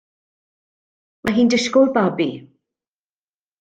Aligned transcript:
Mae 1.23 1.37
hi'n 1.37 1.53
disgwyl 1.55 1.95
babi. 2.01 2.29